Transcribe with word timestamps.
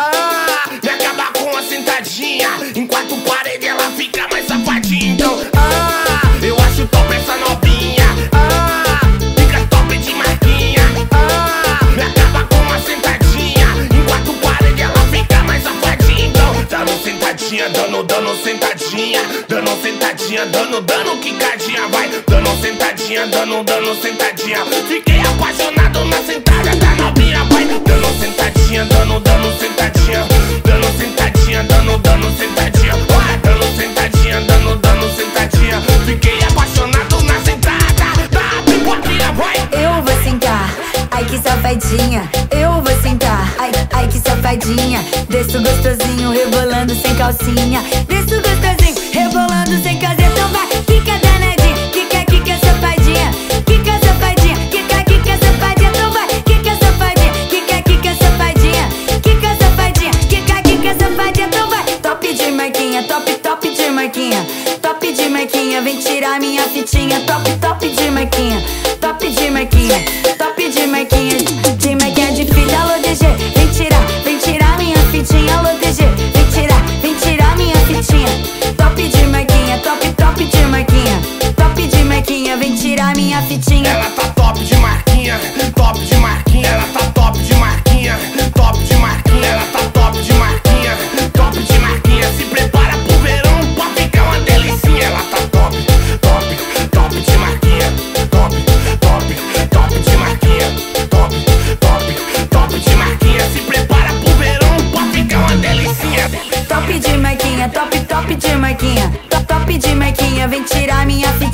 Ah, 0.00 0.70
me 0.80 0.88
acabar 0.88 1.32
com 1.32 1.56
a 1.56 1.60
sentadinha. 1.60 2.50
Enquanto 2.76 3.16
parede 3.28 3.66
ela 3.66 3.90
fica 3.90 4.28
mais 4.30 4.46
safadinha. 4.46 5.14
Então, 5.14 5.40
ah, 5.56 6.38
eu 6.40 6.56
acho 6.60 6.86
top 6.86 7.12
essa 7.12 7.36
novinha. 7.38 8.06
Ah, 8.30 9.00
fica 9.36 9.66
top 9.68 9.98
de 9.98 10.14
marquinha. 10.14 10.82
Ah, 11.10 11.84
me 11.96 12.02
acaba 12.02 12.44
com 12.44 12.72
a 12.72 12.78
sentadinha. 12.78 13.66
Enquanto 13.92 14.32
parede 14.40 14.82
ela 14.82 15.00
fica 15.10 15.42
mais 15.42 15.64
safadinha. 15.64 16.28
Então, 16.28 16.64
dando 16.70 17.02
sentadinha, 17.02 17.68
dando, 17.70 18.02
dando 18.04 18.36
sentadinha. 18.44 19.22
Dando 19.48 19.82
sentadinha, 19.82 20.46
dando, 20.46 20.80
dando 20.80 21.20
quicadinha. 21.20 21.88
Vai, 21.88 22.08
dando 22.28 22.62
sentadinha, 22.62 23.26
dando, 23.26 23.64
dando 23.64 24.00
sentadinha. 24.00 24.64
Fiquei 24.86 25.20
apaixonado 25.22 26.04
na 26.04 26.22
sentada 26.22 26.76
da 26.76 26.94
novinha, 26.94 27.42
vai. 27.46 27.64
Dando 27.64 27.97
safadinha. 41.68 42.30
Eu 42.50 42.82
vou 42.82 43.02
sentar, 43.02 43.54
ai, 43.58 43.70
ai 43.92 44.08
que 44.08 44.18
safadinha. 44.18 45.04
Desço 45.28 45.60
gostosinho, 45.62 46.30
rebolando 46.30 46.94
sem 46.94 47.14
calcinha. 47.14 47.82
Desço 48.08 48.40
gostosinho, 48.40 48.96
rebolando 49.12 49.82
sem 49.82 49.98
calcinha. 49.98 50.28
Então 50.28 50.48
vai, 50.48 50.66
quica 50.86 51.18
danadinha, 51.18 51.90
quica, 51.92 52.24
quica 52.24 52.58
safadinha. 52.64 53.30
Quica 53.66 53.92
safadinha, 54.00 54.56
quica, 54.70 55.04
quica 55.04 55.38
safadinha. 55.38 55.90
Então 55.90 56.12
vai, 56.12 56.28
quica 56.42 56.70
safadinha, 56.80 57.32
quica, 57.50 57.82
quica 57.82 58.14
safadinha. 58.14 58.88
Quica 59.22 59.56
safadinha, 59.60 60.10
quica, 60.28 60.62
quica 60.62 60.94
safadinha. 60.98 61.46
Então 61.48 61.68
vai, 61.68 61.84
top 62.02 62.34
de 62.34 62.50
marquinha, 62.50 63.02
top, 63.02 63.32
top 63.34 63.74
de 63.74 63.90
marquinha. 63.90 64.46
Top 64.80 65.12
de 65.12 65.28
marquinha, 65.28 65.82
vem 65.82 65.98
tirar 65.98 66.40
minha 66.40 66.62
fitinha. 66.62 67.20
Top, 67.26 67.44
top 67.60 67.88
de 67.88 68.10
marquinha, 68.10 68.64
top 69.08 69.26
de 69.26 69.50
marquinha. 69.50 70.04
Top 70.36 70.70
de 70.70 70.86
marquinha, 70.86 71.38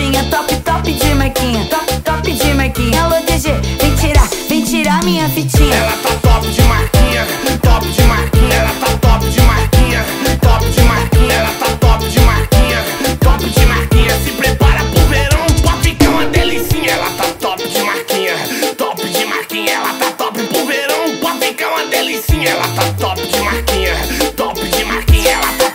minha 0.00 0.22
fitinha. 0.22 0.24
Top, 0.24 0.54
top 0.56 0.92
de 0.92 1.14
marquinha, 1.14 1.64
top, 1.66 2.00
top 2.02 2.32
de 2.32 2.54
marquinha. 2.54 3.02
Alô 3.04 3.16
DG, 3.22 3.52
vem 3.80 3.94
tirar, 3.96 4.28
vem 4.48 4.64
tirar 4.64 5.02
minha 5.04 5.28
fitinha. 5.28 5.74
Ela 5.74 5.92
tá 5.92 6.10
top 6.22 6.46
de 6.48 6.62
marquinha, 6.62 7.26
top 7.62 7.88
de 7.88 8.02
marquinha. 8.02 8.54
Ela 8.54 8.74
tá 8.80 8.86
top 8.98 9.28
de 9.28 9.40
marquinha, 9.42 10.04
top 10.40 10.70
de 10.70 10.80
marquinha. 10.82 11.34
Ela 11.34 11.50
tá 11.58 11.66
top 11.76 12.08
de 12.08 12.20
marquinha, 12.20 12.84
top 13.20 13.48
de 13.48 13.66
marquinha. 13.66 14.18
Se 14.24 14.30
prepara 14.32 14.84
pro 14.84 15.06
verão 15.06 15.46
pra 15.62 15.72
ficar 15.82 16.08
uma 16.10 16.24
delicinha. 16.26 16.92
Ela 16.92 17.10
tá 17.10 17.24
top 17.40 17.68
de 17.68 17.82
marquinha, 17.82 18.36
top 18.76 19.08
de 19.08 19.24
marquinha. 19.24 19.72
Ela 19.72 19.94
tá 19.94 20.10
top 20.12 20.42
pro 20.42 20.66
verão 20.66 21.16
pra 21.20 21.34
ficar 21.34 21.68
uma 21.68 21.86
delicinha. 21.86 22.50
Ela 22.50 22.68
tá 22.68 22.92
top 22.98 23.26
de 23.26 23.40
marquinha, 23.40 23.96
top 24.36 24.60
de 24.60 24.84
marquinha. 24.84 25.30
Ela 25.32 25.52
tá 25.58 25.65